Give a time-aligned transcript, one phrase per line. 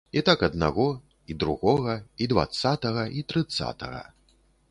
[0.17, 0.85] І так аднаго,
[1.27, 1.93] й другога,
[2.23, 4.01] й дваццатага, й трыццатага.